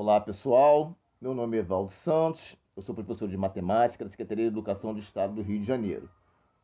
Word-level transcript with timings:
Olá 0.00 0.20
pessoal, 0.20 0.96
meu 1.20 1.34
nome 1.34 1.56
é 1.56 1.60
Evaldo 1.60 1.90
Santos, 1.90 2.54
eu 2.76 2.80
sou 2.80 2.94
professor 2.94 3.28
de 3.28 3.36
matemática 3.36 4.04
da 4.04 4.08
Secretaria 4.08 4.44
de 4.44 4.52
Educação 4.52 4.94
do 4.94 5.00
Estado 5.00 5.34
do 5.34 5.42
Rio 5.42 5.58
de 5.58 5.66
Janeiro. 5.66 6.08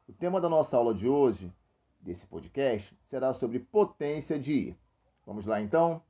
O 0.08 0.12
tema 0.12 0.40
da 0.40 0.48
nossa 0.48 0.76
aula 0.76 0.94
de 0.94 1.08
hoje, 1.08 1.52
desse 2.00 2.28
podcast, 2.28 2.96
será 3.08 3.34
sobre 3.34 3.58
potência 3.58 4.38
de 4.38 4.52
I. 4.52 4.78
Vamos 5.26 5.46
lá 5.46 5.60
então? 5.60 6.00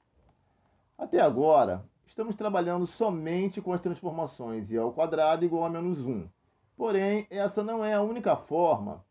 Até 0.99 1.19
agora, 1.19 1.83
estamos 2.07 2.35
trabalhando 2.35 2.85
somente 2.85 3.59
com 3.59 3.73
as 3.73 3.81
transformações 3.81 4.71
I 4.71 4.77
ao 4.77 4.93
quadrado 4.93 5.47
igual 5.47 5.65
a 5.65 5.71
menos 5.71 6.05
1. 6.05 6.29
Porém, 6.77 7.27
essa 7.31 7.65
não 7.65 7.83
é 7.83 7.95
a 7.95 8.03
única 8.03 8.37
forma 8.37 9.03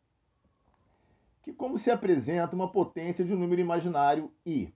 que 1.41 1.52
como 1.52 1.80
se 1.80 1.89
apresenta 1.89 2.55
uma 2.55 2.71
potência 2.71 3.25
de 3.25 3.34
um 3.34 3.39
número 3.39 3.59
imaginário 3.59 4.32
i. 4.45 4.71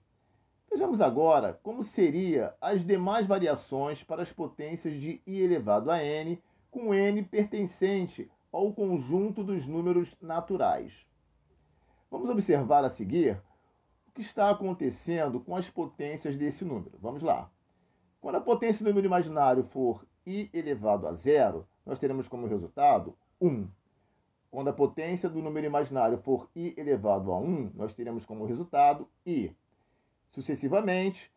Vejamos 0.70 1.00
agora 1.00 1.58
como 1.62 1.82
seria 1.82 2.54
as 2.60 2.84
demais 2.84 3.26
variações 3.26 4.04
para 4.04 4.22
as 4.22 4.32
potências 4.32 5.00
de 5.00 5.20
i 5.26 5.40
elevado 5.40 5.90
a 5.90 6.02
n, 6.02 6.42
com 6.70 6.92
n 6.94 7.22
pertencente 7.24 8.30
ao 8.52 8.72
conjunto 8.72 9.42
dos 9.42 9.66
números 9.66 10.16
naturais. 10.20 11.06
Vamos 12.10 12.28
observar 12.28 12.84
a 12.84 12.90
seguir 12.90 13.42
o 14.06 14.12
que 14.12 14.20
está 14.20 14.50
acontecendo 14.50 15.40
com 15.40 15.56
as 15.56 15.68
potências 15.68 16.36
desse 16.36 16.64
número. 16.64 16.98
Vamos 17.00 17.22
lá. 17.22 17.50
Quando 18.20 18.36
a 18.36 18.40
potência 18.40 18.84
do 18.84 18.88
número 18.88 19.06
imaginário 19.06 19.64
for 19.64 20.06
i 20.26 20.50
elevado 20.52 21.06
a 21.06 21.12
zero, 21.12 21.66
nós 21.84 21.98
teremos 21.98 22.28
como 22.28 22.46
resultado 22.46 23.16
1. 23.40 23.68
Quando 24.50 24.68
a 24.68 24.72
potência 24.72 25.28
do 25.28 25.42
número 25.42 25.66
imaginário 25.66 26.18
for 26.18 26.48
i 26.54 26.74
elevado 26.76 27.32
a 27.32 27.38
1, 27.38 27.72
nós 27.74 27.94
teremos 27.94 28.26
como 28.26 28.44
resultado 28.44 29.08
i. 29.24 29.54
Sucessivamente, 30.30 31.30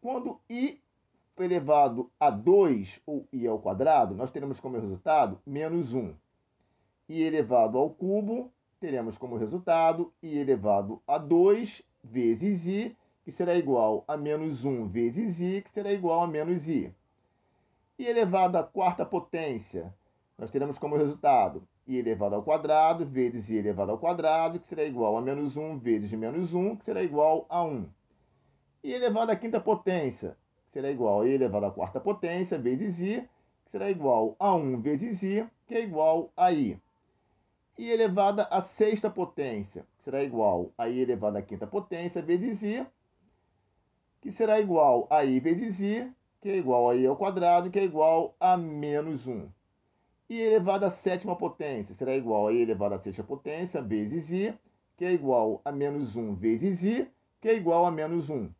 quando 0.00 0.40
i 0.48 0.80
elevado 1.36 2.10
a 2.18 2.30
2, 2.30 3.00
ou 3.06 3.26
i 3.32 3.46
ao 3.46 3.58
quadrado, 3.60 4.14
nós 4.14 4.30
teremos 4.30 4.58
como 4.58 4.78
resultado 4.78 5.40
menos 5.46 5.94
1. 5.94 6.14
i 7.08 7.22
elevado 7.22 7.78
ao 7.78 7.90
cubo, 7.90 8.52
teremos 8.80 9.16
como 9.16 9.36
resultado 9.36 10.12
i 10.22 10.36
elevado 10.36 11.00
a 11.06 11.16
2 11.16 11.82
vezes 12.02 12.66
i, 12.66 12.96
que 13.24 13.30
será 13.30 13.54
igual 13.54 14.04
a 14.08 14.16
menos 14.16 14.64
1 14.64 14.88
vezes 14.88 15.40
i, 15.40 15.62
que 15.62 15.70
será 15.70 15.92
igual 15.92 16.22
a 16.22 16.26
menos 16.26 16.68
i 16.68 16.92
e 17.98 18.06
elevado 18.06 18.56
à 18.56 18.62
quarta 18.62 19.04
potência, 19.04 19.92
nós 20.38 20.50
teremos 20.52 20.78
como 20.78 20.96
resultado 20.96 21.66
i 21.84 21.96
elevado 21.96 22.36
ao 22.36 22.42
quadrado 22.44 23.04
vezes 23.04 23.50
i 23.50 23.56
elevado 23.56 23.90
ao 23.90 23.98
quadrado, 23.98 24.60
que 24.60 24.68
será 24.68 24.84
igual 24.84 25.16
a 25.16 25.20
menos 25.20 25.56
1 25.56 25.78
vezes 25.78 26.12
menos 26.12 26.54
1, 26.54 26.76
que 26.76 26.84
será 26.84 27.02
igual 27.02 27.44
a 27.48 27.62
1. 27.64 27.88
E 28.82 28.92
elevado 28.92 29.30
à 29.32 29.36
quinta 29.36 29.60
potência, 29.60 30.36
que 30.66 30.72
será 30.72 30.90
igual 30.90 31.22
a 31.22 31.26
i 31.26 31.30
elevado 31.32 31.66
à 31.66 31.70
quarta 31.70 31.98
potência 32.00 32.56
vezes 32.58 33.00
i, 33.00 33.28
que 33.64 33.70
será 33.70 33.90
igual 33.90 34.36
a 34.38 34.54
1 34.54 34.80
vezes 34.80 35.22
i, 35.22 35.46
que 35.66 35.74
é 35.74 35.82
igual 35.82 36.30
a 36.36 36.52
i. 36.52 36.80
E 37.76 37.90
elevada 37.90 38.44
à 38.44 38.60
sexta 38.60 39.10
potência, 39.10 39.84
que 39.98 40.04
será 40.04 40.22
igual 40.22 40.70
a 40.78 40.88
i 40.88 41.00
elevado 41.00 41.36
à 41.36 41.42
quinta 41.42 41.66
potência 41.66 42.22
vezes 42.22 42.62
i, 42.62 42.86
que 44.20 44.30
será 44.32 44.60
igual 44.60 45.06
a 45.10 45.24
i 45.24 45.38
vezes 45.40 45.80
i, 45.80 46.10
que 46.40 46.48
é 46.48 46.56
igual 46.56 46.88
a 46.88 46.94
i 46.94 47.06
ao 47.06 47.16
quadrado, 47.16 47.70
que 47.70 47.78
é 47.78 47.84
igual 47.84 48.34
a 48.38 48.56
menos 48.56 49.26
1. 49.26 49.48
i 50.30 50.40
elevado 50.40 50.84
à 50.84 50.90
sétima 50.90 51.34
potência 51.36 51.94
será 51.94 52.14
igual 52.14 52.46
a 52.46 52.52
i 52.52 52.62
elevado 52.62 52.94
à 52.94 52.98
sexta 52.98 53.24
potência 53.24 53.82
vezes 53.82 54.30
i, 54.30 54.54
que 54.96 55.04
é 55.04 55.12
igual 55.12 55.60
a 55.64 55.72
menos 55.72 56.16
1 56.16 56.34
vezes 56.34 56.84
i, 56.84 57.08
que 57.40 57.48
é 57.48 57.54
igual 57.54 57.84
a 57.84 57.90
menos 57.90 58.30
1. 58.30 58.50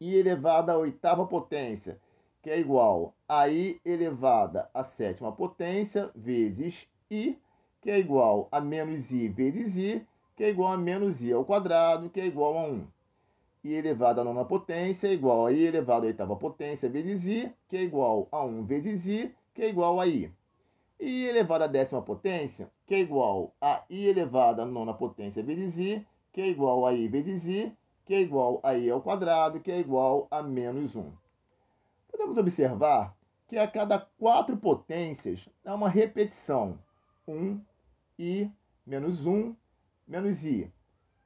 I 0.00 0.14
elevado 0.16 0.70
à 0.70 0.76
oitava 0.76 1.26
potência, 1.26 1.98
que 2.42 2.50
é 2.50 2.58
igual 2.58 3.14
a 3.28 3.48
i 3.48 3.80
elevada 3.84 4.70
à 4.74 4.84
sétima 4.84 5.32
potência 5.32 6.10
vezes 6.14 6.88
i, 7.10 7.38
que 7.80 7.90
é 7.90 7.98
igual 7.98 8.48
a 8.52 8.60
menos 8.60 9.10
i 9.10 9.28
vezes 9.28 9.76
i, 9.76 10.06
que 10.36 10.44
é 10.44 10.50
igual 10.50 10.72
a 10.72 10.76
menos 10.76 11.22
i 11.22 11.32
ao 11.32 11.44
quadrado, 11.44 12.10
que 12.10 12.20
é 12.20 12.26
igual 12.26 12.58
a 12.58 12.66
1 12.66 12.86
i 13.64 13.74
elevado 13.74 14.20
à 14.20 14.24
nona 14.24 14.44
potência 14.44 15.08
é 15.08 15.12
igual 15.12 15.46
a 15.46 15.52
i 15.52 15.64
elevado 15.64 16.04
à 16.04 16.06
oitava 16.06 16.36
potência 16.36 16.88
vezes 16.88 17.26
i, 17.26 17.52
que 17.68 17.76
é 17.76 17.82
igual 17.82 18.28
a 18.30 18.44
1 18.44 18.64
vezes 18.64 19.06
i, 19.06 19.34
que 19.52 19.62
é 19.62 19.68
igual 19.68 19.98
a 19.98 20.06
i. 20.06 20.30
i 21.00 21.24
elevado 21.24 21.64
à 21.64 21.66
décima 21.66 22.00
potência, 22.00 22.70
que 22.86 22.94
é 22.94 23.00
igual 23.00 23.52
a 23.60 23.82
i 23.90 24.06
elevado 24.06 24.62
à 24.62 24.64
nona 24.64 24.94
potência 24.94 25.42
vezes 25.42 25.78
i, 25.78 26.06
que 26.32 26.40
é 26.42 26.46
igual 26.46 26.86
a 26.86 26.92
i 26.92 27.08
vezes 27.08 27.46
i, 27.46 27.72
que 28.06 28.14
é 28.14 28.20
igual 28.20 28.60
a 28.62 28.74
i 28.74 28.88
ao 28.88 29.02
quadrado, 29.02 29.60
que 29.60 29.70
é 29.70 29.80
igual 29.80 30.28
a 30.30 30.40
menos 30.40 30.94
1. 30.94 31.12
Podemos 32.08 32.38
observar 32.38 33.14
que 33.48 33.58
a 33.58 33.66
cada 33.66 33.98
quatro 33.98 34.56
potências 34.56 35.48
há 35.64 35.74
uma 35.74 35.88
repetição. 35.88 36.78
1, 37.26 37.60
i, 38.16 38.48
menos 38.86 39.26
1, 39.26 39.54
menos 40.06 40.44
i. 40.46 40.72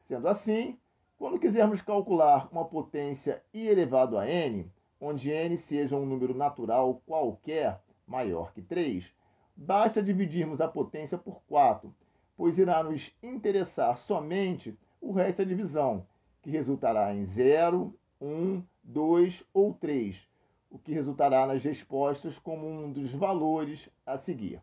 Sendo 0.07 0.27
assim, 0.27 0.79
quando 1.19 1.39
quisermos 1.39 1.83
calcular 1.83 2.49
uma 2.51 2.65
potência 2.65 3.45
i 3.53 3.69
elevado 3.69 4.17
a 4.17 4.27
n, 4.27 4.73
onde 4.99 5.31
n 5.31 5.57
seja 5.59 5.97
um 5.97 6.07
número 6.07 6.35
natural 6.35 7.03
qualquer 7.07 7.79
maior 8.07 8.55
que 8.55 8.63
3, 8.63 9.13
basta 9.55 10.03
dividirmos 10.03 10.63
a 10.63 10.67
potência 10.67 11.19
por 11.19 11.43
4, 11.47 11.95
pois 12.39 12.59
irá 12.59 12.83
nos 12.83 13.15
interessar 13.23 13.99
somente 13.99 14.75
o 14.99 15.13
resto 15.13 15.39
da 15.39 15.45
divisão, 15.45 16.07
que 16.43 16.51
resultará 16.51 17.15
em 17.15 17.25
0, 17.25 17.95
1, 18.21 18.63
2 18.83 19.45
ou 19.53 19.75
3, 19.75 20.29
o 20.71 20.79
que 20.79 20.93
resultará 20.93 21.47
nas 21.47 21.63
respostas 21.65 22.39
como 22.39 22.67
um 22.67 22.91
dos 22.91 23.15
valores 23.15 23.89
a 24.07 24.17
seguir. 24.17 24.61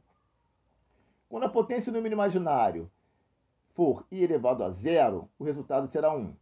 Quando 1.30 1.44
a 1.44 1.50
potência 1.50 1.92
do 1.92 1.96
número 1.96 2.16
imaginário 2.16 2.90
for 3.74 4.06
i 4.12 4.24
elevado 4.24 4.64
a 4.64 4.72
zero, 4.72 5.30
o 5.38 5.44
resultado 5.44 5.88
será 5.92 6.14
1. 6.14 6.34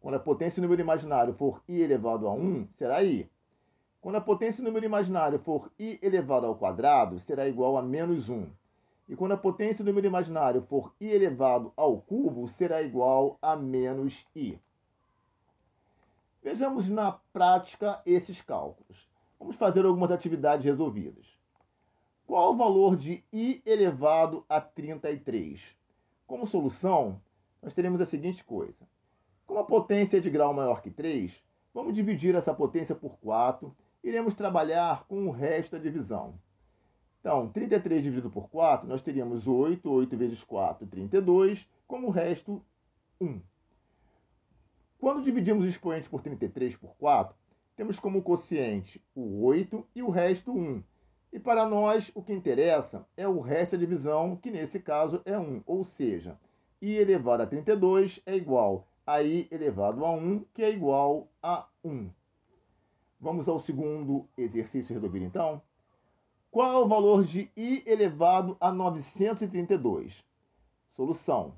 Quando 0.00 0.14
a 0.14 0.20
potência 0.20 0.60
do 0.60 0.64
número 0.64 0.80
imaginário 0.80 1.34
for 1.34 1.62
i 1.68 1.82
elevado 1.82 2.26
a 2.26 2.32
1, 2.32 2.68
será 2.74 3.02
i. 3.02 3.28
Quando 4.00 4.16
a 4.16 4.20
potência 4.20 4.62
do 4.62 4.66
número 4.66 4.86
imaginário 4.86 5.38
for 5.38 5.70
i 5.78 5.98
elevado 6.00 6.46
ao 6.46 6.56
quadrado, 6.56 7.18
será 7.18 7.46
igual 7.46 7.76
a 7.76 7.82
menos 7.82 8.30
1. 8.30 8.46
E 9.10 9.16
quando 9.16 9.32
a 9.32 9.36
potência 9.36 9.84
do 9.84 9.88
número 9.88 10.06
imaginário 10.06 10.62
for 10.62 10.94
i 11.00 11.08
elevado 11.10 11.72
ao 11.76 12.00
cubo, 12.00 12.46
será 12.46 12.80
igual 12.80 13.36
a 13.42 13.56
menos 13.56 14.24
i. 14.34 14.58
Vejamos 16.42 16.88
na 16.88 17.12
prática 17.12 18.00
esses 18.06 18.40
cálculos. 18.40 19.06
Vamos 19.38 19.56
fazer 19.56 19.84
algumas 19.84 20.10
atividades 20.10 20.64
resolvidas. 20.64 21.38
Qual 22.26 22.52
o 22.52 22.56
valor 22.56 22.96
de 22.96 23.22
i 23.30 23.62
elevado 23.66 24.44
a 24.48 24.58
33? 24.58 25.76
Como 26.26 26.46
solução, 26.46 27.20
nós 27.60 27.74
teremos 27.74 28.00
a 28.00 28.06
seguinte 28.06 28.42
coisa. 28.42 28.88
Como 29.46 29.60
a 29.60 29.64
potência 29.64 30.16
é 30.16 30.20
de 30.20 30.30
grau 30.30 30.54
maior 30.54 30.80
que 30.80 30.90
3, 30.90 31.42
vamos 31.74 31.92
dividir 31.92 32.34
essa 32.34 32.54
potência 32.54 32.94
por 32.94 33.18
4 33.18 33.76
e 34.02 34.08
iremos 34.08 34.32
trabalhar 34.32 35.04
com 35.06 35.26
o 35.26 35.30
resto 35.30 35.72
da 35.72 35.82
divisão. 35.82 36.34
Então, 37.20 37.50
33 37.50 38.02
dividido 38.02 38.30
por 38.30 38.48
4, 38.48 38.88
nós 38.88 39.02
teríamos 39.02 39.46
8, 39.46 39.90
8 39.90 40.16
vezes 40.16 40.42
4, 40.42 40.86
32, 40.86 41.68
como 41.86 42.06
o 42.06 42.10
resto, 42.10 42.64
1. 43.20 43.42
Quando 45.00 45.22
dividimos 45.22 45.64
o 45.64 45.68
expoente 45.68 46.10
por 46.10 46.20
33 46.20 46.76
por 46.76 46.94
4, 46.96 47.34
temos 47.74 47.98
como 47.98 48.22
quociente 48.22 49.02
o 49.14 49.42
8 49.46 49.88
e 49.94 50.02
o 50.02 50.10
resto 50.10 50.52
1. 50.52 50.84
E 51.32 51.38
para 51.40 51.64
nós, 51.66 52.12
o 52.14 52.22
que 52.22 52.34
interessa 52.34 53.06
é 53.16 53.26
o 53.26 53.40
resto 53.40 53.72
da 53.72 53.78
divisão, 53.78 54.36
que 54.36 54.50
nesse 54.50 54.78
caso 54.78 55.22
é 55.24 55.38
1, 55.38 55.62
ou 55.64 55.82
seja, 55.82 56.38
i 56.82 56.96
elevado 56.96 57.42
a 57.42 57.46
32 57.46 58.20
é 58.26 58.36
igual 58.36 58.86
a 59.06 59.22
i 59.22 59.48
elevado 59.50 60.04
a 60.04 60.10
1, 60.10 60.44
que 60.52 60.62
é 60.62 60.70
igual 60.70 61.28
a 61.42 61.66
1. 61.82 62.10
Vamos 63.18 63.48
ao 63.48 63.58
segundo 63.58 64.28
exercício 64.36 64.92
resolvido, 64.92 65.24
então. 65.24 65.62
Qual 66.50 66.72
é 66.72 66.84
o 66.84 66.88
valor 66.88 67.24
de 67.24 67.50
i 67.56 67.82
elevado 67.86 68.54
a 68.60 68.70
932? 68.70 70.22
Solução. 70.90 71.54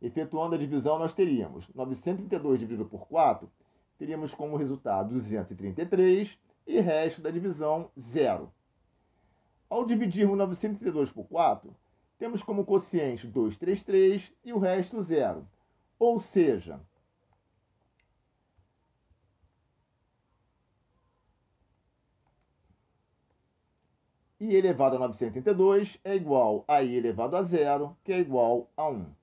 Efetuando 0.00 0.54
a 0.54 0.58
divisão, 0.58 0.98
nós 0.98 1.12
teríamos 1.12 1.68
932 1.74 2.60
dividido 2.60 2.86
por 2.86 3.08
4, 3.08 3.50
teríamos 3.98 4.32
como 4.32 4.56
resultado 4.56 5.14
233 5.14 6.38
e 6.66 6.80
resto 6.80 7.20
da 7.20 7.30
divisão, 7.30 7.90
zero. 7.98 8.52
Ao 9.68 9.84
dividirmos 9.84 10.38
932 10.38 11.10
por 11.10 11.24
4, 11.24 11.74
temos 12.16 12.42
como 12.42 12.64
quociente 12.64 13.26
233 13.26 14.32
e 14.44 14.52
o 14.52 14.58
resto, 14.58 15.02
zero. 15.02 15.48
Ou 15.98 16.18
seja, 16.18 16.80
i 24.40 24.54
elevado 24.54 24.96
a 24.96 24.98
932 25.00 26.00
é 26.04 26.14
igual 26.14 26.64
a 26.68 26.82
i 26.82 26.96
elevado 26.96 27.36
a 27.36 27.42
zero, 27.42 27.96
que 28.04 28.12
é 28.12 28.18
igual 28.20 28.70
a 28.76 28.88
1. 28.88 29.17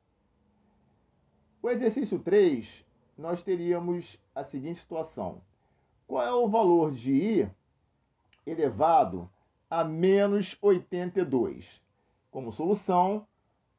O 1.66 1.70
exercício 1.72 2.20
3, 2.20 2.86
nós 3.18 3.42
teríamos 3.42 4.20
a 4.36 4.44
seguinte 4.44 4.78
situação. 4.78 5.42
Qual 6.06 6.24
é 6.24 6.32
o 6.32 6.48
valor 6.48 6.92
de 6.92 7.12
i 7.12 7.50
elevado 8.46 9.28
a 9.68 9.84
menos 9.84 10.56
82? 10.62 11.82
Como 12.30 12.52
solução, 12.52 13.26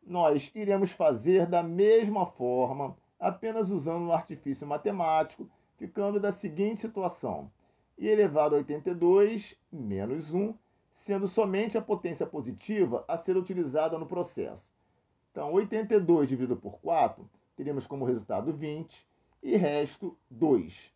nós 0.05 0.51
iremos 0.53 0.91
fazer 0.91 1.47
da 1.47 1.63
mesma 1.63 2.27
forma, 2.27 2.97
apenas 3.21 3.71
usando 3.71 4.03
um 4.03 4.13
artifício 4.13 4.67
matemático, 4.67 5.49
ficando 5.77 6.19
da 6.19 6.33
seguinte 6.33 6.81
situação: 6.81 7.49
i 7.97 8.09
elevado 8.09 8.57
a 8.57 8.59
82 8.59 9.57
menos 9.71 10.35
1, 10.35 10.53
sendo 10.91 11.29
somente 11.29 11.79
a 11.79 11.83
potência 11.83 12.27
positiva 12.27 13.05
a 13.07 13.17
ser 13.17 13.37
utilizada 13.37 13.97
no 13.97 14.07
processo. 14.07 14.75
Então, 15.31 15.53
82 15.53 16.29
dividido 16.29 16.57
por 16.57 16.81
4, 16.81 17.31
teríamos 17.57 17.87
como 17.87 18.05
resultado 18.05 18.53
20 18.53 19.07
e 19.43 19.57
resto 19.57 20.17
2. 20.31 20.93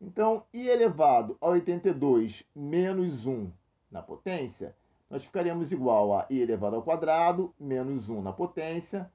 Então, 0.00 0.44
i 0.52 0.68
elevado 0.68 1.36
a 1.40 1.48
82 1.48 2.44
menos 2.54 3.26
1 3.26 3.50
na 3.90 4.02
potência, 4.02 4.76
nós 5.08 5.24
ficaríamos 5.24 5.72
igual 5.72 6.18
a 6.18 6.26
i 6.28 6.40
elevado 6.40 6.76
ao 6.76 6.82
quadrado 6.82 7.54
menos 7.58 8.08
1 8.08 8.20
na 8.20 8.32
potência, 8.32 9.10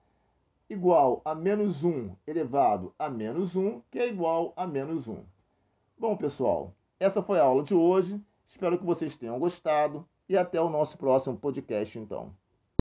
igual 0.70 1.22
a 1.24 1.36
menos 1.36 1.84
1 1.84 2.16
elevado 2.26 2.94
a 2.98 3.10
menos 3.10 3.56
1, 3.56 3.82
que 3.92 4.00
é 4.00 4.08
igual 4.08 4.54
a 4.56 4.66
menos 4.66 5.08
1. 5.08 5.24
Bom, 5.98 6.18
pessoal, 6.18 6.74
essa 7.00 7.22
foi 7.22 7.40
a 7.40 7.44
aula 7.44 7.62
de 7.62 7.76
hoje. 7.76 8.20
Espero 8.48 8.78
que 8.78 8.86
vocês 8.86 9.16
tenham 9.16 9.38
gostado 9.38 10.08
e 10.28 10.36
até 10.36 10.60
o 10.60 10.70
nosso 10.70 10.98
próximo 10.98 11.38
podcast, 11.38 12.00
então. 12.00 12.41